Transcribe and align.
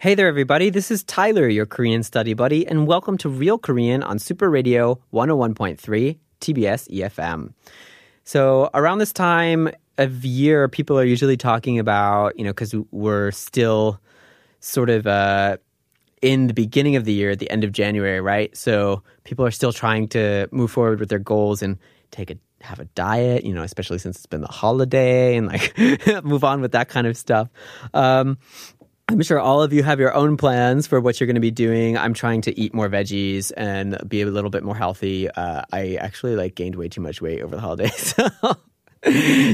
Hey 0.00 0.14
there, 0.14 0.28
everybody. 0.28 0.70
This 0.70 0.92
is 0.92 1.02
Tyler, 1.02 1.48
your 1.48 1.66
Korean 1.66 2.04
study 2.04 2.32
buddy, 2.32 2.64
and 2.64 2.86
welcome 2.86 3.18
to 3.18 3.28
Real 3.28 3.58
Korean 3.58 4.04
on 4.04 4.20
Super 4.20 4.48
Radio 4.48 5.00
101.3 5.12 6.16
TBS 6.40 6.88
EFM. 6.88 7.52
So, 8.22 8.70
around 8.74 8.98
this 8.98 9.12
time 9.12 9.68
of 9.96 10.24
year, 10.24 10.68
people 10.68 10.96
are 11.00 11.04
usually 11.04 11.36
talking 11.36 11.80
about, 11.80 12.38
you 12.38 12.44
know, 12.44 12.52
because 12.52 12.76
we're 12.92 13.32
still 13.32 14.00
sort 14.60 14.88
of 14.88 15.08
uh, 15.08 15.56
in 16.22 16.46
the 16.46 16.54
beginning 16.54 16.94
of 16.94 17.04
the 17.04 17.12
year, 17.12 17.30
at 17.30 17.40
the 17.40 17.50
end 17.50 17.64
of 17.64 17.72
January, 17.72 18.20
right? 18.20 18.56
So, 18.56 19.02
people 19.24 19.44
are 19.44 19.50
still 19.50 19.72
trying 19.72 20.06
to 20.10 20.48
move 20.52 20.70
forward 20.70 21.00
with 21.00 21.08
their 21.08 21.18
goals 21.18 21.60
and 21.60 21.76
take 22.12 22.30
a 22.30 22.36
have 22.60 22.80
a 22.80 22.84
diet, 22.86 23.44
you 23.44 23.54
know, 23.54 23.62
especially 23.62 23.98
since 23.98 24.16
it's 24.16 24.26
been 24.26 24.40
the 24.40 24.48
holiday 24.48 25.36
and 25.36 25.46
like 25.46 25.76
move 26.24 26.44
on 26.44 26.60
with 26.60 26.72
that 26.72 26.88
kind 26.88 27.06
of 27.06 27.16
stuff. 27.16 27.48
Um, 27.94 28.38
I'm 29.10 29.22
sure 29.22 29.40
all 29.40 29.62
of 29.62 29.72
you 29.72 29.82
have 29.82 29.98
your 29.98 30.12
own 30.12 30.36
plans 30.36 30.86
for 30.86 31.00
what 31.00 31.18
you're 31.18 31.26
going 31.26 31.34
to 31.34 31.40
be 31.40 31.50
doing. 31.50 31.96
I'm 31.96 32.12
trying 32.12 32.42
to 32.42 32.60
eat 32.60 32.74
more 32.74 32.90
veggies 32.90 33.50
and 33.56 33.98
be 34.06 34.20
a 34.20 34.26
little 34.26 34.50
bit 34.50 34.62
more 34.62 34.76
healthy. 34.76 35.30
Uh, 35.30 35.62
I 35.72 35.94
actually 35.94 36.36
like 36.36 36.54
gained 36.54 36.76
way 36.76 36.88
too 36.88 37.00
much 37.00 37.22
weight 37.22 37.40
over 37.40 37.56
the 37.56 37.60
holidays. 37.62 38.14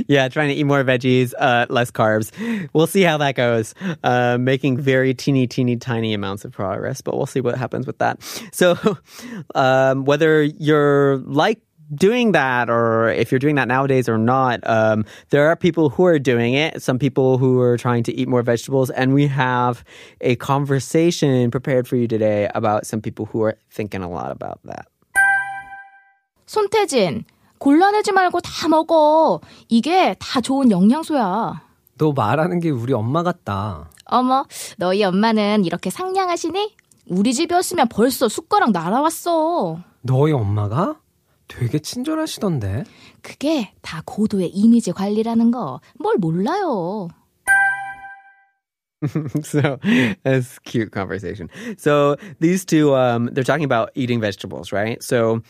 yeah, 0.09 0.29
trying 0.29 0.49
to 0.49 0.55
eat 0.55 0.65
more 0.65 0.83
veggies, 0.83 1.35
uh, 1.39 1.67
less 1.69 1.93
carbs. 1.93 2.33
We'll 2.73 2.89
see 2.89 3.03
how 3.03 3.19
that 3.19 3.37
goes. 3.37 3.77
Uh, 4.03 4.39
making 4.39 4.79
very 4.79 5.15
teeny, 5.15 5.47
teeny, 5.47 5.77
tiny 5.77 6.15
amounts 6.15 6.45
of 6.45 6.51
progress, 6.51 7.01
but 7.01 7.17
we'll 7.17 7.27
see 7.27 7.41
what 7.41 7.57
happens 7.57 7.87
with 7.87 7.99
that. 7.99 8.23
So, 8.51 8.77
um, 9.55 10.05
whether 10.05 10.43
you're 10.43 11.19
like 11.19 11.61
doing 11.95 12.33
that 12.33 12.69
or 12.69 13.09
if 13.11 13.31
you're 13.31 13.39
doing 13.39 13.57
that 13.57 13.69
nowadays 13.69 14.09
or 14.09 14.19
not. 14.19 14.61
Um, 14.65 15.05
there 15.31 15.47
are 15.49 15.57
people 15.57 15.91
who 15.91 16.05
are 16.05 16.19
doing 16.19 16.55
it, 16.55 16.83
some 16.83 16.99
people 16.99 17.39
who 17.39 17.61
are 17.61 17.77
trying 17.77 18.03
to 18.05 18.13
eat 18.15 18.29
more 18.29 18.43
vegetables, 18.43 18.91
and 18.91 19.15
we 19.15 19.27
have 19.29 19.85
a 20.21 20.37
conversation 20.37 21.51
prepared 21.51 21.87
for 21.87 21.97
you 21.97 22.07
today 22.07 22.49
about 22.55 22.87
some 22.87 23.01
people 23.01 23.27
who 23.27 23.43
are 23.43 23.57
thinking 23.71 24.03
a 24.03 24.09
lot 24.09 24.31
about 24.31 24.61
that. 24.65 24.87
손태진, 26.47 27.25
곤란하지 27.59 28.13
말고 28.13 28.41
다 28.41 28.69
먹어. 28.69 29.41
이게 29.69 30.15
다 30.19 30.41
좋은 30.41 30.71
영양소야. 30.71 31.63
너 31.97 32.13
말하는 32.13 32.61
게 32.61 32.71
우리 32.71 32.93
엄마 32.93 33.23
같다. 33.23 33.89
어머, 34.05 34.45
너희 34.77 35.03
엄마는 35.05 35.65
이렇게 35.65 35.91
상냥하시니? 35.91 36.77
우리 37.09 37.33
집이었으면 37.35 37.89
벌써 37.89 38.29
숟가락 38.29 38.73
날아왔어. 38.73 39.79
너희 40.03 40.33
엄마가? 40.33 40.97
되게 41.54 41.80
친절하시던데. 41.80 42.86
그게 43.22 43.74
다 43.82 44.02
고도의 44.06 44.50
이미지 44.50 44.92
관리라는 44.92 45.52
거. 45.52 45.82
뭘 45.98 46.18
몰라요. 46.18 47.10
so 49.44 49.80
that's 50.24 50.60
cute 50.60 50.92
conversation. 50.92 51.50
So 51.78 52.18
these 52.40 52.66
two, 52.66 52.94
um, 52.94 53.30
they're 53.32 53.44
talking 53.44 53.64
about 53.64 53.92
eating 53.96 54.20
vegetables, 54.20 54.72
right? 54.72 55.02
So 55.02 55.42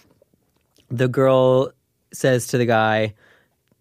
the 0.89 1.07
girl 1.07 1.71
says 2.13 2.47
to 2.47 2.57
the 2.57 2.65
guy, 2.65 3.13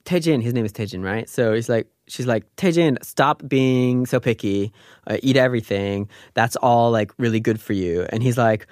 Taejin, 0.05 0.43
his 0.43 0.55
name 0.55 0.65
is 0.65 0.73
Taejin, 0.73 1.05
right? 1.05 1.29
So 1.29 1.53
he's 1.53 1.69
like, 1.69 1.87
she's 2.09 2.27
like, 2.27 2.45
Taejin, 2.57 2.97
stop 3.05 3.43
being 3.47 4.07
so 4.07 4.19
picky, 4.21 4.73
uh, 5.07 5.19
eat 5.23 5.37
everything. 5.37 6.09
That's 6.35 6.57
all 6.57 6.91
like 6.91 7.13
really 7.19 7.41
good 7.41 7.61
for 7.61 7.75
you. 7.75 8.07
And 8.09 8.23
he's 8.23 8.39
like, 8.39 8.67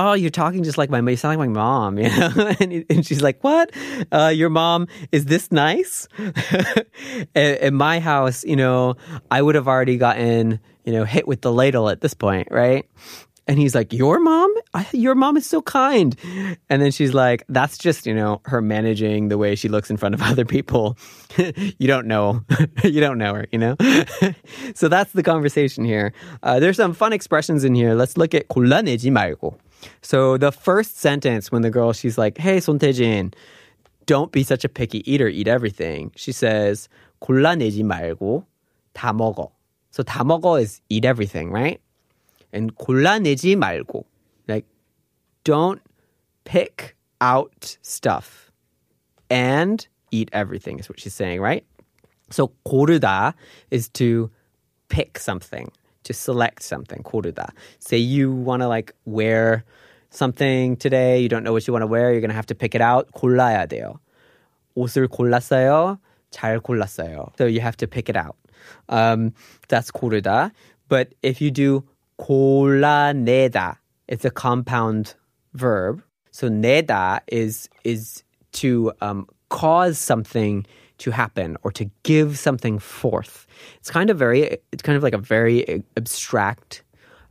oh, 0.00 0.14
you're 0.14 0.30
talking 0.30 0.62
just 0.62 0.78
like 0.78 0.90
my, 0.90 0.98
you 0.98 1.16
sound 1.16 1.38
like 1.38 1.48
my 1.48 1.54
mom, 1.54 1.98
you 1.98 2.08
know? 2.08 2.54
and, 2.60 2.84
and 2.88 3.06
she's 3.06 3.22
like, 3.22 3.42
what? 3.44 3.70
Uh, 4.10 4.32
your 4.34 4.48
mom 4.48 4.88
is 5.12 5.26
this 5.26 5.52
nice? 5.52 6.08
in, 7.34 7.74
my 7.74 8.00
house, 8.00 8.42
you 8.44 8.56
know, 8.56 8.96
I 9.30 9.42
would 9.42 9.54
have 9.54 9.68
already 9.68 9.98
gotten, 9.98 10.58
you 10.84 10.92
know, 10.92 11.04
hit 11.04 11.28
with 11.28 11.42
the 11.42 11.52
ladle 11.52 11.90
at 11.90 12.00
this 12.00 12.14
point, 12.14 12.48
right? 12.50 12.86
And 13.46 13.58
he's 13.58 13.74
like, 13.74 13.92
Your 13.92 14.20
mom? 14.20 14.54
I, 14.74 14.86
your 14.92 15.16
mom 15.16 15.36
is 15.36 15.44
so 15.44 15.60
kind. 15.60 16.14
And 16.68 16.80
then 16.80 16.92
she's 16.92 17.12
like, 17.12 17.42
That's 17.48 17.78
just, 17.78 18.06
you 18.06 18.14
know, 18.14 18.40
her 18.44 18.62
managing 18.62 19.26
the 19.26 19.38
way 19.38 19.56
she 19.56 19.68
looks 19.68 19.90
in 19.90 19.96
front 19.96 20.14
of 20.14 20.22
other 20.22 20.44
people. 20.44 20.96
you 21.36 21.88
don't 21.88 22.06
know. 22.06 22.44
you 22.84 23.00
don't 23.00 23.18
know 23.18 23.34
her, 23.34 23.46
you 23.50 23.58
know? 23.58 23.74
so 24.74 24.86
that's 24.86 25.10
the 25.12 25.24
conversation 25.24 25.84
here. 25.84 26.12
Uh, 26.44 26.60
there's 26.60 26.76
some 26.76 26.94
fun 26.94 27.12
expressions 27.12 27.64
in 27.64 27.74
here. 27.74 27.94
Let's 27.94 28.16
look 28.16 28.34
at 28.34 28.46
곤란해지 28.48 29.10
말고. 29.10 29.58
So 30.02 30.36
the 30.36 30.52
first 30.52 30.98
sentence 30.98 31.50
when 31.50 31.62
the 31.62 31.70
girl, 31.70 31.92
she's 31.92 32.18
like, 32.18 32.38
Hey, 32.38 32.58
손태진, 32.58 33.32
don't 34.06 34.32
be 34.32 34.42
such 34.42 34.64
a 34.64 34.68
picky 34.68 35.08
eater, 35.10 35.28
eat 35.28 35.48
everything. 35.48 36.12
She 36.16 36.32
says, 36.32 36.88
곤란해지 37.22 37.82
말고 37.82 38.44
다 38.94 39.12
먹어. 39.12 39.52
So 39.90 40.02
다 40.02 40.24
먹어 40.24 40.60
is 40.60 40.80
eat 40.88 41.04
everything, 41.04 41.50
right? 41.50 41.80
And 42.52 42.74
곤란해지 42.76 43.56
말고. 43.56 44.04
Like, 44.48 44.66
don't 45.44 45.80
pick 46.44 46.96
out 47.20 47.76
stuff 47.82 48.50
and 49.28 49.86
eat 50.10 50.28
everything 50.32 50.78
is 50.78 50.88
what 50.88 50.98
she's 50.98 51.14
saying, 51.14 51.40
right? 51.40 51.64
So 52.30 52.52
고르다 52.66 53.34
is 53.70 53.88
to 53.90 54.30
pick 54.88 55.18
something 55.18 55.70
to 56.04 56.12
select 56.12 56.62
something. 56.62 57.02
고르다. 57.02 57.50
Say 57.78 57.98
you 57.98 58.32
want 58.32 58.62
to 58.62 58.68
like 58.68 58.92
wear 59.04 59.64
something 60.10 60.76
today. 60.76 61.20
You 61.20 61.28
don't 61.28 61.44
know 61.44 61.52
what 61.52 61.66
you 61.66 61.72
want 61.72 61.82
to 61.82 61.86
wear. 61.86 62.12
You're 62.12 62.20
going 62.20 62.30
to 62.30 62.34
have 62.34 62.46
to 62.46 62.54
pick 62.54 62.74
it 62.74 62.80
out. 62.80 63.10
골라야 63.12 63.66
돼요. 63.66 64.00
옷을 64.76 65.08
골랐어요. 65.08 65.98
잘 66.30 66.60
골랐어요. 66.60 67.36
So 67.36 67.46
you 67.46 67.60
have 67.60 67.76
to 67.78 67.86
pick 67.86 68.08
it 68.08 68.16
out. 68.16 68.36
Um, 68.88 69.32
that's 69.68 69.90
고르다. 69.90 70.52
But 70.88 71.14
if 71.22 71.40
you 71.40 71.50
do 71.50 71.84
골라내다, 72.18 73.76
it's 74.08 74.24
a 74.24 74.30
compound 74.30 75.14
verb. 75.54 76.02
So 76.30 76.48
내다 76.48 77.20
is 77.28 77.68
is 77.84 78.22
to 78.52 78.92
um, 79.00 79.26
cause 79.48 79.98
something 79.98 80.64
to 80.98 81.10
happen 81.10 81.56
or 81.62 81.72
to 81.72 81.90
give 82.02 82.38
something 82.38 82.78
forth. 82.78 83.46
It's 83.78 83.90
kind 83.90 84.10
of 84.10 84.18
very, 84.18 84.58
it's 84.72 84.82
kind 84.82 84.96
of 84.96 85.02
like 85.02 85.14
a 85.14 85.18
very 85.18 85.82
abstract 85.96 86.82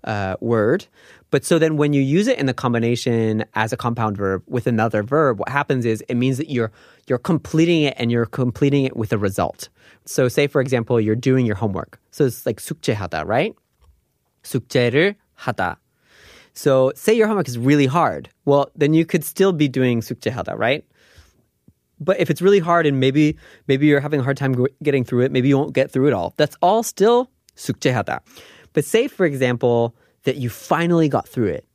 uh, 0.03 0.35
word. 0.39 0.87
But 1.31 1.45
so 1.45 1.59
then 1.59 1.77
when 1.77 1.93
you 1.93 2.01
use 2.01 2.27
it 2.27 2.39
in 2.39 2.47
the 2.47 2.53
combination 2.53 3.45
as 3.53 3.71
a 3.71 3.77
compound 3.77 4.17
verb 4.17 4.43
with 4.47 4.65
another 4.65 5.03
verb, 5.03 5.39
what 5.39 5.49
happens 5.49 5.85
is 5.85 6.03
it 6.09 6.15
means 6.15 6.37
that 6.37 6.49
you're 6.49 6.71
you're 7.07 7.19
completing 7.19 7.83
it 7.83 7.93
and 7.97 8.11
you're 8.11 8.25
completing 8.25 8.85
it 8.85 8.97
with 8.97 9.13
a 9.13 9.17
result. 9.17 9.69
So 10.05 10.27
say 10.27 10.47
for 10.47 10.61
example, 10.61 10.99
you're 10.99 11.15
doing 11.15 11.45
your 11.45 11.55
homework. 11.55 11.99
So 12.11 12.25
it's 12.25 12.45
like 12.45 12.59
숙제하다, 12.59 13.27
right? 13.27 13.53
숙제를 14.43 15.15
하다. 15.39 15.77
So 16.53 16.91
say 16.95 17.13
your 17.13 17.27
homework 17.27 17.47
is 17.47 17.57
really 17.57 17.85
hard. 17.85 18.29
Well, 18.45 18.71
then 18.75 18.93
you 18.93 19.05
could 19.05 19.23
still 19.23 19.53
be 19.53 19.67
doing 19.67 20.01
숙제하다, 20.01 20.57
right? 20.57 20.83
But 21.99 22.19
if 22.19 22.29
it's 22.29 22.41
really 22.41 22.59
hard 22.59 22.85
and 22.85 22.99
maybe 22.99 23.35
maybe 23.67 23.87
you're 23.87 23.99
having 23.99 24.21
a 24.21 24.23
hard 24.23 24.37
time 24.37 24.55
getting 24.81 25.03
through 25.03 25.21
it, 25.25 25.31
maybe 25.31 25.49
you 25.49 25.57
won't 25.57 25.73
get 25.73 25.91
through 25.91 26.07
it 26.07 26.13
all. 26.13 26.33
That's 26.37 26.55
all 26.61 26.83
still 26.83 27.29
숙제하다. 27.55 28.19
But 28.73 28.85
say 28.85 29.07
for 29.07 29.25
example 29.25 29.95
that 30.23 30.37
you 30.37 30.49
finally 30.49 31.09
got 31.09 31.27
through 31.27 31.49
it. 31.49 31.65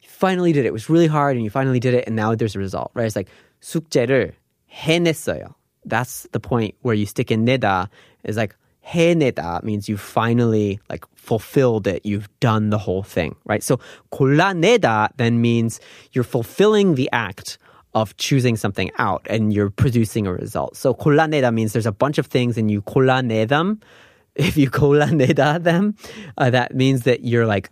You 0.00 0.08
finally 0.08 0.52
did 0.52 0.64
it. 0.64 0.68
It 0.68 0.72
was 0.72 0.88
really 0.88 1.06
hard 1.06 1.36
and 1.36 1.44
you 1.44 1.50
finally 1.50 1.80
did 1.80 1.94
it 1.94 2.04
and 2.06 2.16
now 2.16 2.34
there's 2.34 2.56
a 2.56 2.58
result, 2.58 2.90
right? 2.94 3.06
It's 3.06 3.16
like 3.16 3.28
숙제를 3.60 4.32
해냈어요. 4.72 5.54
That's 5.84 6.26
the 6.32 6.40
point 6.40 6.74
where 6.82 6.94
you 6.94 7.06
stick 7.06 7.30
in 7.30 7.44
내다 7.44 7.88
is 8.24 8.36
like 8.36 8.56
해내다 8.86 9.62
means 9.62 9.88
you 9.88 9.96
finally 9.96 10.80
like 10.88 11.04
fulfilled 11.16 11.86
it. 11.86 12.04
You've 12.04 12.28
done 12.40 12.70
the 12.70 12.78
whole 12.78 13.02
thing, 13.02 13.36
right? 13.44 13.62
So 13.62 13.78
골라내다 14.12 15.10
then 15.16 15.40
means 15.40 15.80
you're 16.12 16.24
fulfilling 16.24 16.94
the 16.94 17.10
act 17.12 17.58
of 17.94 18.16
choosing 18.18 18.56
something 18.56 18.90
out 18.98 19.26
and 19.30 19.54
you're 19.54 19.70
producing 19.70 20.26
a 20.26 20.32
result. 20.32 20.76
So 20.76 20.92
골라내다 20.92 21.52
means 21.52 21.72
there's 21.72 21.86
a 21.86 21.92
bunch 21.92 22.18
of 22.18 22.26
things 22.26 22.58
and 22.58 22.70
you 22.70 22.82
골라내 22.82 23.48
them. 23.48 23.80
If 24.34 24.58
you 24.58 24.70
골라내다 24.70 25.62
them, 25.62 25.94
uh, 26.36 26.50
that 26.50 26.74
means 26.74 27.02
that 27.04 27.24
you're 27.24 27.46
like 27.46 27.70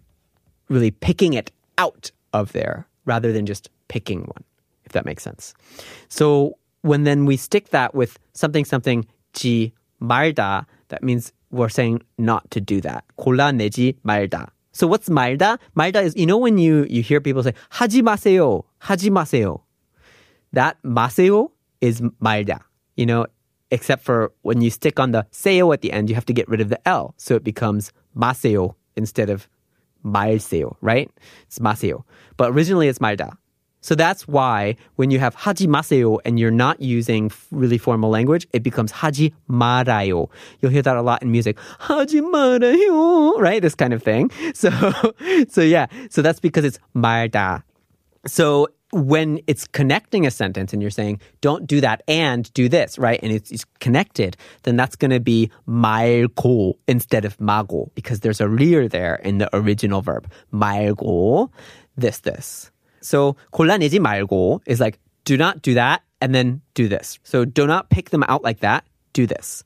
really 0.70 0.90
picking 0.90 1.34
it 1.34 1.52
out 1.76 2.10
of 2.32 2.52
there 2.52 2.86
rather 3.04 3.32
than 3.32 3.44
just 3.44 3.68
picking 3.88 4.20
one, 4.20 4.44
if 4.86 4.92
that 4.92 5.04
makes 5.04 5.22
sense. 5.22 5.52
So 6.08 6.56
when 6.80 7.04
then 7.04 7.26
we 7.26 7.36
stick 7.36 7.68
that 7.70 7.94
with 7.94 8.18
something 8.32 8.64
something 8.64 9.04
지 9.34 9.72
말다, 10.00 10.64
that 10.88 11.02
means 11.02 11.32
we're 11.50 11.68
saying 11.68 12.02
not 12.16 12.50
to 12.50 12.60
do 12.60 12.80
that. 12.80 13.04
골라내지 13.18 13.96
말다. 14.06 14.48
So 14.72 14.86
what's 14.86 15.08
말다? 15.08 15.58
말다 15.76 16.02
is, 16.02 16.16
you 16.16 16.26
know, 16.26 16.38
when 16.38 16.58
you, 16.58 16.86
you 16.88 17.02
hear 17.02 17.20
people 17.20 17.42
say, 17.42 17.52
하지 17.70 18.02
마세요, 18.02 18.64
하지 18.80 19.10
마세요. 19.10 19.60
that 20.53 20.81
maseo 20.83 21.51
is 21.81 22.01
malda. 22.21 22.61
You 22.95 23.05
know, 23.05 23.25
except 23.71 24.03
for 24.03 24.31
when 24.41 24.61
you 24.61 24.69
stick 24.69 24.99
on 24.99 25.11
the 25.11 25.25
seo 25.31 25.73
at 25.73 25.81
the 25.81 25.91
end, 25.91 26.09
you 26.09 26.15
have 26.15 26.25
to 26.25 26.33
get 26.33 26.47
rid 26.47 26.61
of 26.61 26.69
the 26.69 26.87
L. 26.87 27.13
So 27.17 27.35
it 27.35 27.43
becomes 27.43 27.91
maseo 28.15 28.75
instead 28.95 29.29
of 29.29 29.47
malseo, 30.03 30.75
right? 30.81 31.09
It's 31.43 31.59
maseo. 31.59 32.03
But 32.37 32.51
originally 32.51 32.87
it's 32.87 32.99
malda. 32.99 33.37
So 33.81 33.95
that's 33.95 34.27
why 34.27 34.75
when 34.97 35.09
you 35.09 35.19
have 35.19 35.35
haji 35.35 35.67
maseo 35.67 36.19
and 36.25 36.37
you're 36.37 36.51
not 36.51 36.81
using 36.81 37.31
really 37.51 37.77
formal 37.77 38.09
language, 38.09 38.45
it 38.51 38.61
becomes 38.61 38.91
haji 38.91 39.33
marayo. 39.49 40.29
You'll 40.59 40.71
hear 40.71 40.81
that 40.81 40.97
a 40.97 41.01
lot 41.01 41.23
in 41.23 41.31
music. 41.31 41.57
Haji 41.79 42.21
marayo, 42.21 43.39
right? 43.39 43.61
This 43.61 43.75
kind 43.75 43.93
of 43.93 44.03
thing. 44.03 44.31
So, 44.53 44.69
so 45.47 45.61
yeah. 45.61 45.87
So 46.09 46.21
that's 46.21 46.39
because 46.41 46.65
it's 46.65 46.79
malda. 46.93 47.63
So 48.25 48.67
when 48.91 49.39
it's 49.47 49.67
connecting 49.67 50.25
a 50.25 50.31
sentence 50.31 50.73
and 50.73 50.81
you're 50.81 50.91
saying, 50.91 51.19
don't 51.41 51.67
do 51.67 51.81
that 51.81 52.01
and 52.07 52.51
do 52.53 52.67
this, 52.67 52.97
right? 52.97 53.19
And 53.21 53.31
it's, 53.31 53.51
it's 53.51 53.65
connected, 53.79 54.35
then 54.63 54.75
that's 54.75 54.95
going 54.95 55.11
to 55.11 55.19
be 55.19 55.51
말고 55.67 56.73
instead 56.87 57.25
of 57.25 57.37
마고 57.37 57.93
because 57.95 58.21
there's 58.21 58.41
a 58.41 58.47
rear 58.47 58.87
there 58.87 59.15
in 59.15 59.37
the 59.37 59.49
original 59.55 60.01
verb. 60.01 60.29
말고, 60.53 61.49
this, 61.97 62.19
this. 62.19 62.71
So 63.01 63.35
골라내지 63.53 63.99
말고 63.99 64.61
is 64.65 64.79
like, 64.79 64.99
do 65.25 65.37
not 65.37 65.61
do 65.61 65.75
that 65.75 66.01
and 66.21 66.33
then 66.33 66.61
do 66.73 66.87
this. 66.87 67.19
So 67.23 67.45
do 67.45 67.67
not 67.67 67.89
pick 67.89 68.09
them 68.09 68.23
out 68.27 68.43
like 68.43 68.61
that, 68.61 68.85
do 69.13 69.25
this. 69.27 69.63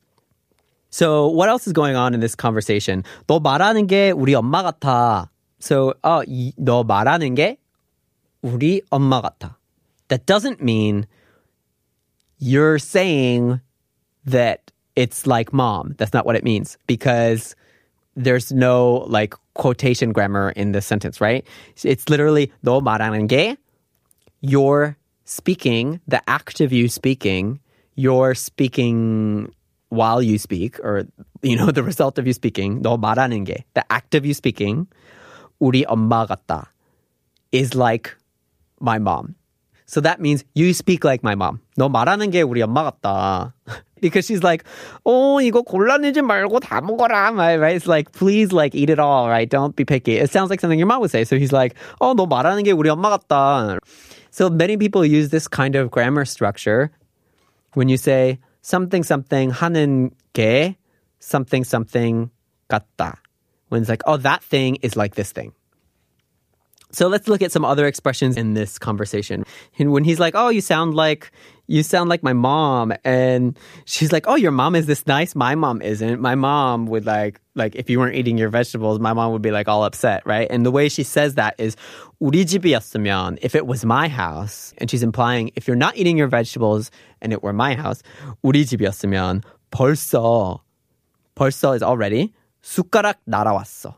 So 0.90 1.28
what 1.28 1.50
else 1.50 1.66
is 1.66 1.74
going 1.74 1.96
on 1.96 2.14
in 2.14 2.20
this 2.20 2.36
conversation? 2.36 3.04
너 3.28 3.40
말하는 3.40 3.88
게 3.88 4.12
우리 4.12 4.36
엄마 4.36 4.62
같아. 4.62 5.30
So, 5.60 5.94
어, 6.04 6.22
너 6.58 6.84
말하는 6.84 7.36
게 7.36 7.58
우리 8.43 8.83
엄마 8.91 9.21
같아. 9.21 9.57
That 10.09 10.27
doesn't 10.27 10.63
mean 10.63 11.07
you're 12.39 12.79
saying 12.79 13.61
that 14.25 14.73
it's 14.97 15.27
like 15.27 15.53
mom. 15.53 15.95
That's 15.99 16.13
not 16.13 16.25
what 16.25 16.37
it 16.37 16.45
means 16.45 16.79
because 16.87 17.55
there's 18.17 18.53
no 18.53 19.05
like 19.07 19.35
quotation 19.55 20.13
grammar 20.13 20.51
in 20.51 20.73
the 20.73 20.81
sentence, 20.81 21.21
right? 21.21 21.47
It's 21.85 22.09
literally 22.09 22.53
너 22.63 22.81
말하는 22.81 23.29
게 23.29 23.57
you're 24.41 24.97
speaking, 25.25 26.01
the 26.07 26.23
act 26.29 26.61
of 26.61 26.73
you 26.73 26.89
speaking, 26.89 27.61
you're 27.97 28.35
speaking 28.35 29.53
while 29.91 30.23
you 30.23 30.39
speak, 30.39 30.79
or 30.81 31.07
you 31.43 31.57
know, 31.57 31.71
the 31.71 31.83
result 31.83 32.19
of 32.19 32.27
you 32.27 32.33
speaking, 32.33 32.83
너 32.83 32.97
말하는 32.97 33.47
게, 33.47 33.65
the 33.75 33.85
act 33.93 34.15
of 34.15 34.25
you 34.25 34.35
speaking, 34.35 34.87
우리 35.61 35.85
엄마 35.87 36.27
같다, 36.27 36.69
is 37.53 37.75
like 37.75 38.17
my 38.83 38.99
mom. 38.99 39.35
So 39.87 40.01
that 40.03 40.21
means 40.21 40.45
you 40.55 40.75
speak 40.75 41.05
like 41.05 41.23
my 41.23 41.35
mom. 41.35 41.61
너 41.77 41.89
말하는 41.89 42.31
게 42.31 42.43
우리 42.43 42.63
엄마 42.63 42.85
같다. 42.85 43.55
because 44.01 44.27
she's 44.27 44.43
like, 44.43 44.65
oh, 45.05 45.39
이거 45.41 45.63
골라내지 45.63 46.23
말고 46.23 46.61
다 46.61 46.81
먹어라. 46.81 47.35
Right? 47.35 47.59
right? 47.59 47.77
It's 47.77 47.87
like, 47.87 48.13
please, 48.13 48.53
like, 48.53 48.75
eat 48.75 48.91
it 48.91 48.99
all, 48.99 49.29
right? 49.29 49.49
Don't 49.49 49.75
be 49.75 49.85
picky. 49.85 50.17
It 50.17 50.31
sounds 50.31 50.51
like 50.51 50.61
something 50.61 50.79
your 50.79 50.87
mom 50.87 51.01
would 51.01 51.11
say. 51.11 51.25
So 51.25 51.37
he's 51.37 51.53
like, 51.53 51.75
oh, 52.01 52.15
너 52.15 52.27
말하는 52.27 52.65
게 52.65 52.73
우리 52.73 52.91
엄마 52.91 53.19
같다. 53.19 53.79
So 54.31 54.51
many 54.51 54.77
people 54.77 55.05
use 55.05 55.31
this 55.31 55.49
kind 55.49 55.75
of 55.75 55.91
grammar 55.91 56.25
structure 56.25 56.91
when 57.75 57.89
you 57.89 57.97
say 57.97 58.39
something 58.63 59.03
something 59.03 59.51
하는 59.51 60.11
게 60.35 60.77
something 61.19 61.65
something 61.65 62.31
같다. 62.69 63.17
When 63.69 63.83
it's 63.83 63.89
like, 63.89 64.03
oh, 64.07 64.17
that 64.19 64.43
thing 64.43 64.77
is 64.83 64.97
like 64.97 65.15
this 65.15 65.33
thing. 65.33 65.53
So 66.93 67.07
let's 67.07 67.29
look 67.29 67.43
at 67.43 67.53
some 67.53 67.67
other 67.67 67.87
expressions 67.87 68.37
in 68.37 68.55
this 68.55 68.79
conversation. 68.79 69.45
And 69.79 69.93
when 69.93 70.05
he's 70.05 70.19
like, 70.19 70.33
"Oh, 70.35 70.49
you 70.49 70.63
sound 70.63 70.95
like 70.95 71.31
you 71.67 71.83
sound 71.83 72.09
like 72.09 72.23
my 72.23 72.33
mom," 72.33 72.95
and 73.05 73.59
she's 73.85 74.11
like, 74.11 74.25
"Oh, 74.27 74.37
your 74.37 74.53
mom 74.53 74.75
is 74.75 74.87
this 74.87 75.07
nice. 75.07 75.35
My 75.37 75.55
mom 75.55 75.83
isn't. 75.83 76.19
My 76.19 76.35
mom 76.35 76.87
would 76.87 77.05
like 77.05 77.41
like 77.55 77.77
if 77.77 77.91
you 77.91 77.99
weren't 78.01 78.17
eating 78.17 78.39
your 78.39 78.49
vegetables, 78.49 79.01
my 79.01 79.13
mom 79.13 79.33
would 79.33 79.43
be 79.43 79.51
like 79.51 79.69
all 79.69 79.85
upset, 79.85 80.25
right?" 80.25 80.49
And 80.49 80.65
the 80.65 80.71
way 80.73 80.89
she 80.89 81.05
says 81.05 81.35
that 81.35 81.55
is 81.59 81.77
우리 82.23 82.49
집이었으면 82.49 83.37
if 83.43 83.55
it 83.55 83.67
was 83.67 83.85
my 83.85 84.09
house, 84.09 84.73
and 84.79 84.91
she's 84.91 85.03
implying 85.03 85.53
if 85.57 85.69
you're 85.69 85.77
not 85.77 85.95
eating 85.95 86.17
your 86.17 86.29
vegetables 86.29 86.91
and 87.21 87.35
it 87.35 87.43
were 87.43 87.53
my 87.53 87.75
house, 87.75 88.03
우리 88.43 88.65
집이었으면 88.65 89.43
벌써 89.71 90.61
벌써 91.37 91.77
is 91.77 91.83
already 91.83 92.33
숟가락 92.65 93.21
날아왔어. 93.29 93.95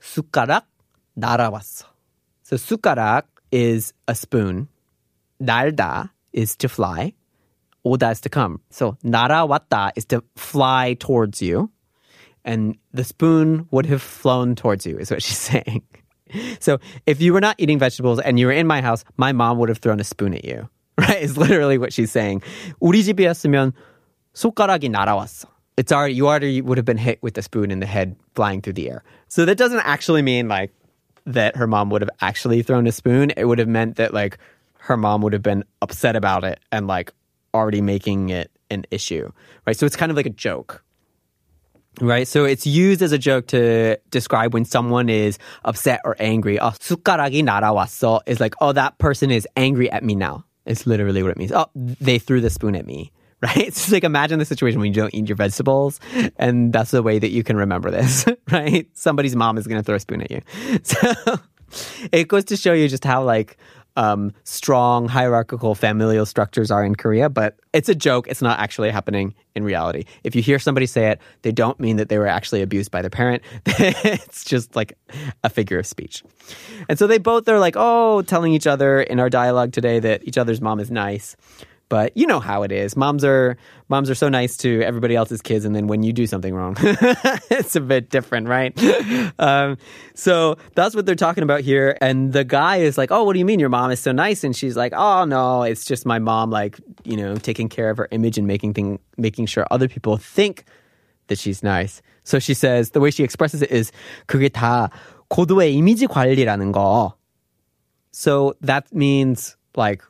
숟가락 0.00 0.66
날아왔어. 1.16 1.89
So 2.51 2.57
sukarak 2.57 3.23
is 3.53 3.93
a 4.09 4.15
spoon. 4.15 4.67
Narda 5.41 6.09
is 6.33 6.57
to 6.57 6.67
fly. 6.67 7.13
Oda 7.85 8.09
is 8.09 8.19
to 8.21 8.29
come. 8.29 8.59
So 8.69 8.97
narawata 9.05 9.91
is 9.95 10.03
to 10.07 10.21
fly 10.35 10.97
towards 10.99 11.41
you. 11.41 11.71
And 12.43 12.75
the 12.91 13.05
spoon 13.05 13.67
would 13.71 13.85
have 13.85 14.01
flown 14.01 14.55
towards 14.55 14.85
you, 14.85 14.97
is 14.97 15.09
what 15.09 15.23
she's 15.27 15.37
saying. 15.37 15.83
So 16.59 16.79
if 17.05 17.21
you 17.21 17.31
were 17.31 17.39
not 17.39 17.55
eating 17.57 17.79
vegetables 17.79 18.19
and 18.19 18.37
you 18.37 18.47
were 18.47 18.51
in 18.51 18.67
my 18.67 18.81
house, 18.81 19.05
my 19.15 19.31
mom 19.31 19.57
would 19.59 19.69
have 19.69 19.77
thrown 19.77 20.01
a 20.01 20.03
spoon 20.03 20.33
at 20.33 20.43
you. 20.43 20.67
Right? 20.97 21.21
Is 21.21 21.37
literally 21.37 21.77
what 21.77 21.93
she's 21.93 22.11
saying. 22.11 22.41
우리 22.81 23.01
집이었으면 23.01 23.71
숟가락이 24.35 24.89
날아왔어. 24.89 25.47
It's 25.77 25.91
already 25.93 26.15
you 26.15 26.27
already 26.27 26.61
would 26.61 26.77
have 26.77 26.85
been 26.85 26.97
hit 26.97 27.23
with 27.23 27.37
a 27.37 27.41
spoon 27.41 27.71
in 27.71 27.79
the 27.79 27.87
head 27.87 28.17
flying 28.35 28.61
through 28.61 28.73
the 28.73 28.91
air. 28.91 29.03
So 29.29 29.45
that 29.45 29.57
doesn't 29.57 29.79
actually 29.79 30.21
mean 30.21 30.49
like 30.49 30.71
that 31.26 31.56
her 31.56 31.66
mom 31.66 31.90
would 31.90 32.02
have 32.02 32.10
actually 32.20 32.62
thrown 32.62 32.86
a 32.86 32.92
spoon. 32.92 33.30
It 33.36 33.44
would 33.44 33.58
have 33.58 33.68
meant 33.68 33.96
that 33.96 34.14
like 34.14 34.38
her 34.78 34.96
mom 34.96 35.22
would 35.22 35.32
have 35.32 35.42
been 35.42 35.64
upset 35.82 36.16
about 36.16 36.44
it 36.44 36.60
and 36.70 36.86
like 36.86 37.12
already 37.52 37.80
making 37.80 38.30
it 38.30 38.50
an 38.70 38.84
issue. 38.90 39.30
Right? 39.66 39.76
So 39.76 39.86
it's 39.86 39.96
kind 39.96 40.10
of 40.10 40.16
like 40.16 40.26
a 40.26 40.30
joke. 40.30 40.82
Right? 42.00 42.28
So 42.28 42.44
it's 42.44 42.66
used 42.66 43.02
as 43.02 43.12
a 43.12 43.18
joke 43.18 43.46
to 43.48 43.96
describe 44.10 44.52
when 44.52 44.64
someone 44.64 45.08
is 45.08 45.38
upset 45.64 46.00
or 46.04 46.14
angry. 46.20 46.60
Oh, 46.60 46.70
숟가락이 46.70 47.42
날아왔어 47.42 48.20
is 48.26 48.38
like, 48.38 48.54
oh, 48.60 48.72
that 48.72 48.98
person 48.98 49.30
is 49.30 49.48
angry 49.56 49.90
at 49.90 50.04
me 50.04 50.14
now. 50.14 50.44
It's 50.66 50.86
literally 50.86 51.22
what 51.22 51.30
it 51.32 51.38
means. 51.38 51.52
Oh, 51.52 51.66
they 51.74 52.18
threw 52.18 52.40
the 52.40 52.50
spoon 52.50 52.76
at 52.76 52.86
me. 52.86 53.12
Right? 53.47 53.57
It's 53.57 53.79
just 53.79 53.91
like 53.91 54.03
imagine 54.03 54.37
the 54.37 54.45
situation 54.45 54.79
when 54.79 54.93
you 54.93 55.01
don't 55.01 55.15
eat 55.15 55.27
your 55.27 55.35
vegetables, 55.35 55.99
and 56.37 56.71
that's 56.71 56.91
the 56.91 57.01
way 57.01 57.17
that 57.17 57.29
you 57.29 57.43
can 57.43 57.57
remember 57.57 57.89
this, 57.89 58.23
right? 58.51 58.87
Somebody's 58.93 59.35
mom 59.35 59.57
is 59.57 59.65
going 59.65 59.81
to 59.81 59.83
throw 59.83 59.95
a 59.95 59.99
spoon 59.99 60.21
at 60.21 60.29
you. 60.29 60.41
So 60.83 61.39
it 62.11 62.27
goes 62.27 62.43
to 62.45 62.57
show 62.57 62.73
you 62.73 62.87
just 62.87 63.03
how 63.03 63.23
like 63.23 63.57
um, 63.95 64.31
strong 64.43 65.07
hierarchical 65.07 65.75
familial 65.75 66.25
structures 66.25 66.71
are 66.71 66.83
in 66.83 66.95
Korea, 66.95 67.29
but 67.29 67.57
it's 67.73 67.89
a 67.89 67.95
joke. 67.95 68.27
It's 68.27 68.41
not 68.41 68.59
actually 68.59 68.89
happening 68.89 69.33
in 69.55 69.63
reality. 69.63 70.05
If 70.23 70.35
you 70.35 70.41
hear 70.41 70.59
somebody 70.59 70.85
say 70.85 71.11
it, 71.11 71.19
they 71.41 71.51
don't 71.51 71.79
mean 71.79 71.97
that 71.97 72.09
they 72.09 72.17
were 72.17 72.27
actually 72.27 72.61
abused 72.61 72.91
by 72.91 73.01
their 73.01 73.09
parent. 73.09 73.43
it's 73.65 74.43
just 74.45 74.75
like 74.75 74.97
a 75.43 75.49
figure 75.49 75.79
of 75.79 75.85
speech. 75.85 76.23
And 76.87 76.97
so 76.97 77.07
they 77.07 77.17
both 77.17 77.47
are 77.49 77.59
like, 77.59 77.75
oh, 77.77 78.21
telling 78.21 78.53
each 78.53 78.67
other 78.67 79.01
in 79.01 79.19
our 79.19 79.29
dialogue 79.29 79.73
today 79.73 79.99
that 79.99 80.27
each 80.27 80.37
other's 80.37 80.61
mom 80.61 80.79
is 80.79 80.91
nice. 80.91 81.35
But 81.90 82.16
you 82.16 82.26
know 82.26 82.40
how 82.40 82.64
it 82.64 82.72
is. 82.72 82.96
Moms 82.96 83.22
are 83.22 83.56
moms 83.88 84.10
are 84.10 84.14
so 84.16 84.28
nice 84.28 84.56
to 84.58 84.82
everybody 84.82 85.14
else's 85.14 85.40
kids, 85.40 85.64
and 85.64 85.74
then 85.74 85.86
when 85.86 86.02
you 86.02 86.12
do 86.12 86.26
something 86.26 86.52
wrong, 86.52 86.74
it's 86.80 87.76
a 87.76 87.80
bit 87.80 88.10
different, 88.10 88.48
right? 88.48 88.74
Um, 89.38 89.76
so 90.14 90.56
that's 90.74 90.96
what 90.96 91.06
they're 91.06 91.14
talking 91.14 91.44
about 91.44 91.60
here. 91.60 91.96
And 92.00 92.32
the 92.32 92.42
guy 92.42 92.78
is 92.78 92.98
like, 92.98 93.12
"Oh, 93.12 93.22
what 93.22 93.34
do 93.34 93.38
you 93.38 93.44
mean 93.44 93.60
your 93.60 93.68
mom 93.68 93.92
is 93.92 94.00
so 94.00 94.10
nice?" 94.10 94.42
And 94.42 94.56
she's 94.56 94.76
like, 94.76 94.92
"Oh 94.96 95.24
no, 95.24 95.62
it's 95.62 95.84
just 95.84 96.06
my 96.06 96.18
mom, 96.18 96.50
like 96.50 96.80
you 97.04 97.16
know, 97.16 97.36
taking 97.36 97.68
care 97.68 97.90
of 97.90 97.98
her 97.98 98.08
image 98.10 98.36
and 98.36 98.48
making 98.48 98.74
thing, 98.74 98.98
making 99.16 99.46
sure 99.46 99.64
other 99.70 99.86
people 99.86 100.16
think 100.16 100.64
that 101.28 101.38
she's 101.38 101.62
nice." 101.62 102.02
So 102.24 102.40
she 102.40 102.54
says 102.54 102.90
the 102.90 103.00
way 103.00 103.12
she 103.12 103.22
expresses 103.22 103.62
it 103.62 103.70
is 103.70 103.92
그게 104.26 104.50
다 104.50 104.90
고도의 105.30 105.74
이미지 105.74 106.08
관리라는 106.08 106.72
거. 106.72 107.14
So 108.10 108.54
that 108.62 108.90
means 108.92 109.56
like 109.76 110.02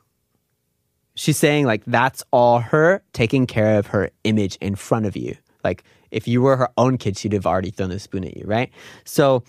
she's 1.15 1.37
saying 1.37 1.65
like 1.65 1.83
that's 1.85 2.23
all 2.31 2.59
her 2.59 3.01
taking 3.13 3.45
care 3.45 3.77
of 3.77 3.87
her 3.87 4.09
image 4.23 4.55
in 4.61 4.75
front 4.75 5.05
of 5.05 5.17
you. 5.17 5.35
Like 5.63 5.83
if 6.11 6.27
you 6.27 6.41
were 6.41 6.55
her 6.55 6.69
own 6.77 6.97
kid, 6.97 7.17
she'd 7.17 7.33
have 7.33 7.45
already 7.45 7.71
thrown 7.71 7.91
a 7.91 7.99
spoon 7.99 8.23
at 8.23 8.37
you, 8.37 8.45
right? 8.45 8.71
So 9.03 9.43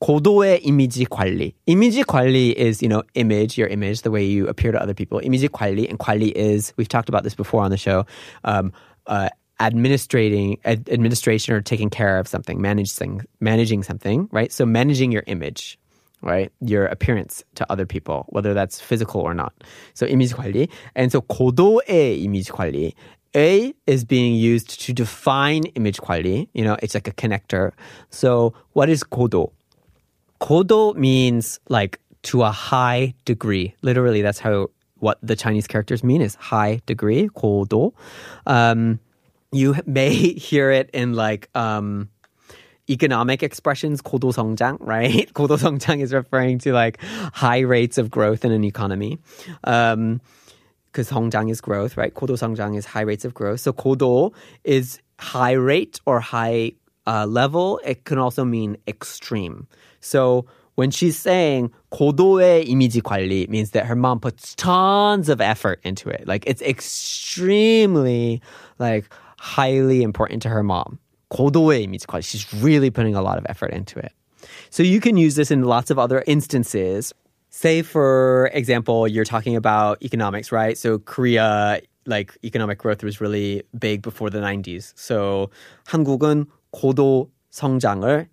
고도의 0.00 0.64
이미지 0.64 1.06
관리. 1.06 1.54
이미지 1.66 2.04
관리 2.04 2.54
is, 2.54 2.82
you 2.82 2.88
know, 2.88 3.02
image, 3.14 3.58
your 3.58 3.68
image, 3.68 4.02
the 4.02 4.10
way 4.10 4.24
you 4.24 4.46
appear 4.48 4.72
to 4.72 4.80
other 4.80 4.94
people. 4.94 5.20
이미지 5.20 5.48
관리 5.48 5.88
and 5.88 5.98
관리 5.98 6.32
is, 6.34 6.72
we've 6.76 6.88
talked 6.88 7.08
about 7.08 7.24
this 7.24 7.34
before 7.34 7.62
on 7.62 7.70
the 7.70 7.76
show, 7.76 8.06
um, 8.44 8.72
uh, 9.06 9.28
administrating, 9.60 10.56
ad- 10.64 10.88
administration 10.88 11.54
or 11.54 11.60
taking 11.60 11.90
care 11.90 12.18
of 12.18 12.28
something, 12.28 12.60
managing, 12.60 13.22
managing 13.40 13.82
something, 13.82 14.28
right? 14.32 14.52
So 14.52 14.64
managing 14.64 15.12
your 15.12 15.24
image 15.26 15.78
right? 16.22 16.50
Your 16.60 16.86
appearance 16.86 17.44
to 17.54 17.66
other 17.70 17.86
people, 17.86 18.26
whether 18.28 18.54
that's 18.54 18.80
physical 18.80 19.20
or 19.20 19.34
not. 19.34 19.52
So 19.94 20.06
이미지 20.06 20.34
관리. 20.34 20.68
And 20.94 21.12
so 21.12 21.20
고도의 21.22 22.24
이미지 22.24 22.50
관리. 22.50 22.94
A 23.36 23.74
is 23.86 24.04
being 24.04 24.34
used 24.34 24.80
to 24.86 24.92
define 24.92 25.64
image 25.74 26.00
관리. 26.00 26.48
You 26.54 26.64
know, 26.64 26.76
it's 26.82 26.94
like 26.94 27.08
a 27.08 27.12
connector. 27.12 27.72
So 28.10 28.54
what 28.72 28.88
is 28.88 29.04
고도? 29.04 29.50
고도 30.40 30.96
means 30.96 31.60
like 31.68 32.00
to 32.22 32.42
a 32.42 32.50
high 32.50 33.14
degree. 33.24 33.74
Literally, 33.82 34.22
that's 34.22 34.38
how 34.38 34.68
what 34.98 35.18
the 35.22 35.36
Chinese 35.36 35.66
characters 35.66 36.02
mean 36.02 36.20
is 36.22 36.34
high 36.34 36.80
degree, 36.86 37.28
고도. 37.28 37.92
Um, 38.46 38.98
you 39.52 39.76
may 39.86 40.10
hear 40.10 40.70
it 40.70 40.90
in 40.92 41.14
like 41.14 41.48
um, 41.54 42.08
economic 42.88 43.42
expressions, 43.42 44.00
고도성장, 44.02 44.78
right? 44.80 45.30
고도성장 45.34 46.00
is 46.00 46.12
referring 46.12 46.58
to 46.58 46.72
like 46.72 46.98
high 47.32 47.60
rates 47.60 47.98
of 47.98 48.10
growth 48.10 48.44
in 48.44 48.52
an 48.52 48.64
economy. 48.64 49.18
Um, 49.64 50.20
because 50.86 51.10
성장 51.10 51.50
is 51.50 51.60
growth, 51.60 51.96
right? 51.96 52.14
고도성장 52.14 52.76
is 52.76 52.86
high 52.86 53.02
rates 53.02 53.24
of 53.24 53.34
growth. 53.34 53.60
So 53.60 53.72
고도 53.72 54.32
is 54.64 55.00
high 55.18 55.52
rate 55.52 56.00
or 56.06 56.18
high 56.18 56.72
uh, 57.06 57.26
level. 57.26 57.80
It 57.84 58.04
can 58.04 58.18
also 58.18 58.44
mean 58.44 58.76
extreme. 58.86 59.66
So 60.00 60.46
when 60.76 60.90
she's 60.90 61.18
saying 61.18 61.70
고도의 61.92 62.68
이미지 62.68 63.02
관리 63.02 63.48
means 63.48 63.72
that 63.72 63.86
her 63.86 63.96
mom 63.96 64.20
puts 64.20 64.54
tons 64.54 65.28
of 65.28 65.40
effort 65.40 65.80
into 65.84 66.08
it. 66.08 66.26
Like 66.26 66.44
it's 66.46 66.62
extremely 66.62 68.40
like 68.78 69.12
highly 69.38 70.02
important 70.02 70.42
to 70.42 70.48
her 70.48 70.62
mom. 70.62 70.98
고도의 71.32 71.84
이미지 71.84 72.06
관리. 72.06 72.22
She's 72.22 72.46
really 72.62 72.90
putting 72.90 73.14
a 73.14 73.22
lot 73.22 73.38
of 73.38 73.44
effort 73.48 73.72
into 73.72 73.98
it. 73.98 74.12
So 74.70 74.82
you 74.82 75.00
can 75.00 75.16
use 75.16 75.34
this 75.34 75.50
in 75.50 75.62
lots 75.64 75.90
of 75.90 75.98
other 75.98 76.22
instances. 76.26 77.12
Say, 77.50 77.82
for 77.82 78.50
example, 78.52 79.08
you're 79.08 79.24
talking 79.24 79.56
about 79.56 80.02
economics, 80.02 80.52
right? 80.52 80.76
So 80.76 80.98
Korea, 80.98 81.80
like 82.06 82.36
economic 82.44 82.78
growth 82.78 83.02
was 83.02 83.20
really 83.20 83.62
big 83.78 84.02
before 84.02 84.30
the 84.30 84.40
90s. 84.40 84.92
So 84.96 85.50
한국은 85.86 86.46
고도 86.72 87.30
성장을 87.50 88.28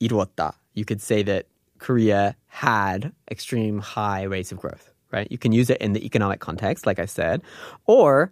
이루었다. 0.00 0.54
You 0.74 0.84
could 0.84 1.00
say 1.00 1.22
that 1.24 1.46
Korea 1.78 2.36
had 2.46 3.12
extreme 3.30 3.80
high 3.80 4.22
rates 4.22 4.52
of 4.52 4.58
growth, 4.58 4.92
right? 5.10 5.26
You 5.30 5.38
can 5.38 5.52
use 5.52 5.68
it 5.68 5.78
in 5.80 5.92
the 5.92 6.04
economic 6.06 6.40
context, 6.40 6.86
like 6.86 6.98
I 6.98 7.06
said, 7.06 7.42
or 7.86 8.30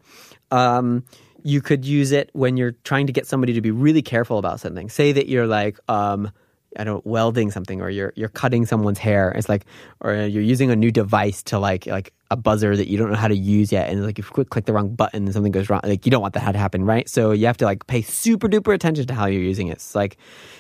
um, 0.51 1.05
you 1.45 1.61
could 1.61 1.85
use 1.85 2.13
it 2.13 2.31
when 2.33 2.57
you're 2.57 2.73
trying 2.85 3.07
to 3.07 3.13
get 3.13 3.27
somebody 3.27 3.53
to 3.55 3.61
be 3.61 3.71
really 3.71 4.03
careful 4.03 4.39
about 4.39 4.61
something. 4.61 4.89
Say 4.89 5.13
that 5.13 5.29
you're 5.29 5.47
like, 5.47 5.79
um, 5.89 6.31
I 6.79 6.85
don't 6.85 6.97
know, 6.97 7.03
welding 7.05 7.51
something, 7.51 7.81
or 7.81 7.91
you're 7.91 8.13
you're 8.15 8.29
cutting 8.29 8.65
someone's 8.65 8.99
hair. 8.99 9.33
It's 9.33 9.49
like, 9.49 9.67
or 10.01 10.15
you're 10.15 10.43
using 10.43 10.71
a 10.71 10.77
new 10.77 10.93
device 10.93 11.43
to 11.45 11.59
like 11.59 11.87
like 11.87 12.13
a 12.31 12.37
buzzer 12.37 12.77
that 12.77 12.89
you 12.89 12.97
don't 12.97 13.11
know 13.11 13.17
how 13.17 13.27
to 13.27 13.37
use 13.37 13.73
yet, 13.73 13.89
and 13.91 14.05
like 14.05 14.19
if 14.21 14.31
you 14.37 14.45
click 14.45 14.67
the 14.67 14.73
wrong 14.73 14.95
button 14.95 15.25
and 15.25 15.33
something 15.33 15.51
goes 15.51 15.69
wrong, 15.69 15.81
like 15.83 16.07
you 16.07 16.11
don't 16.11 16.23
want 16.23 16.35
that 16.35 16.53
to 16.53 16.59
happen, 16.59 16.85
right? 16.85 17.09
So 17.09 17.33
you 17.33 17.47
have 17.47 17.57
to 17.59 17.65
like 17.65 17.87
pay 17.89 18.03
super 18.03 18.49
duper 18.49 18.73
attention 18.73 19.07
to 19.07 19.15
how 19.15 19.27
you're 19.27 19.43
using 19.43 19.67
it. 19.67 19.83
It's 19.83 19.97
like 19.97 20.17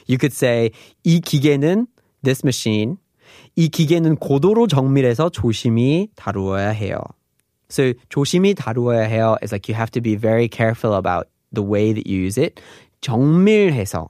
you 0.06 0.18
could 0.18 0.32
say 0.32 0.72
이 1.04 1.20
기계는 1.20 1.86
this 2.24 2.42
machine, 2.42 2.98
이 3.56 3.68
기계는 3.68 4.16
고도로 4.16 4.66
정밀해서 4.66 5.30
조심히 5.30 6.08
다루어야 6.16 6.70
해요. 6.70 6.98
So 7.74 7.92
조심히 8.08 8.54
다루어야 8.54 9.02
해요 9.02 9.36
is 9.42 9.52
like 9.52 9.68
you 9.68 9.74
have 9.74 9.90
to 9.92 10.00
be 10.00 10.16
very 10.16 10.48
careful 10.48 10.94
about 10.94 11.28
the 11.52 11.62
way 11.62 11.92
that 11.92 12.06
you 12.06 12.18
use 12.18 12.36
it. 12.36 12.60
정밀해서 13.00 14.08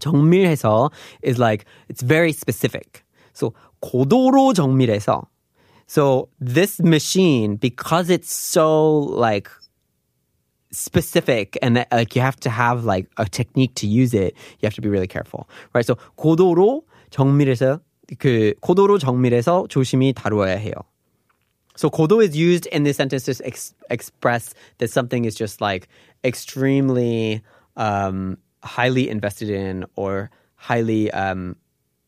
정밀해서 0.00 0.90
is 1.22 1.38
like 1.38 1.64
it's 1.88 2.02
very 2.02 2.32
specific. 2.32 3.02
So 3.32 3.54
고도로 3.82 4.54
정밀해서. 4.54 5.26
So 5.86 6.28
this 6.40 6.80
machine 6.80 7.56
because 7.56 8.10
it's 8.10 8.32
so 8.32 8.98
like 8.98 9.50
specific 10.72 11.58
and 11.62 11.76
that, 11.76 11.88
like 11.92 12.14
you 12.14 12.22
have 12.22 12.38
to 12.40 12.50
have 12.50 12.84
like 12.84 13.08
a 13.16 13.26
technique 13.26 13.74
to 13.76 13.86
use 13.86 14.14
it. 14.14 14.34
You 14.60 14.66
have 14.66 14.74
to 14.74 14.80
be 14.80 14.88
really 14.88 15.08
careful. 15.08 15.48
Right? 15.74 15.86
So 15.86 15.96
고도로 16.16 16.82
정밀해서 17.10 17.80
그 18.18 18.54
고도로 18.60 18.98
정밀해서 18.98 19.66
조심히 19.68 20.12
다루어야 20.12 20.56
해요. 20.56 20.74
So 21.75 21.89
kodo 21.89 22.23
is 22.23 22.35
used 22.35 22.65
in 22.67 22.83
this 22.83 22.97
sentence 22.97 23.23
to 23.23 23.45
ex- 23.45 23.73
express 23.89 24.53
that 24.77 24.89
something 24.89 25.25
is 25.25 25.35
just 25.35 25.61
like 25.61 25.87
extremely 26.23 27.41
um, 27.75 28.37
highly 28.63 29.09
invested 29.09 29.49
in 29.49 29.85
or 29.95 30.31
highly 30.55 31.11
um, 31.11 31.55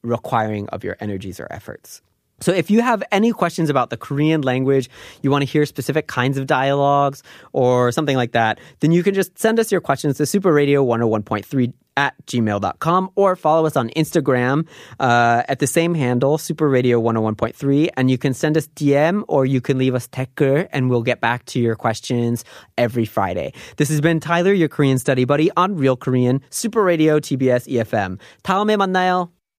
requiring 0.03 0.67
of 0.69 0.83
your 0.83 0.97
energies 1.00 1.39
or 1.39 1.47
efforts. 1.51 2.01
So 2.39 2.51
if 2.51 2.69
you 2.69 2.81
have 2.81 3.03
any 3.12 3.31
questions 3.31 3.69
about 3.69 3.89
the 3.89 3.97
Korean 3.97 4.41
language, 4.41 4.89
you 5.24 5.31
want 5.31 5.41
to 5.41 5.47
hear 5.47 5.65
specific 5.65 6.07
kinds 6.07 6.38
of 6.38 6.45
dialogues 6.45 7.24
or 7.51 7.91
something 7.91 8.15
like 8.15 8.33
that, 8.33 8.59
then 8.79 8.91
you 8.91 9.01
can 9.01 9.15
just 9.15 9.38
send 9.39 9.59
us 9.59 9.71
your 9.71 9.81
questions 9.81 10.17
to 10.17 10.24
superradio101.3 10.24 11.74
at 11.97 12.14
gmail.com 12.26 13.11
or 13.16 13.37
follow 13.37 13.66
us 13.66 13.76
on 13.76 13.90
Instagram 13.90 14.66
uh, 15.00 15.42
at 15.49 15.59
the 15.59 15.66
same 15.66 15.95
handle, 15.95 16.38
superradio101.3. 16.38 17.88
And 17.97 18.11
you 18.11 18.19
can 18.19 18.35
send 18.35 18.57
us 18.57 18.66
DM 18.69 19.25
or 19.28 19.45
you 19.47 19.61
can 19.61 19.78
leave 19.78 19.95
us 19.95 20.09
댓글 20.09 20.69
and 20.73 20.88
we'll 20.88 21.02
get 21.02 21.21
back 21.21 21.45
to 21.47 21.61
your 21.61 21.75
questions 21.75 22.45
every 22.78 23.04
Friday. 23.04 23.52
This 23.76 23.88
has 23.88 24.00
been 24.00 24.21
Tyler, 24.21 24.52
your 24.52 24.69
Korean 24.69 24.99
study 24.99 25.25
buddy 25.25 25.50
on 25.57 25.76
Real 25.76 25.97
Korean, 25.97 26.40
Super 26.50 26.83
Radio 26.83 27.21
TBS 27.21 27.69
EFM. 27.69 28.19
다음에 28.42 28.76
만나요. 28.76 29.36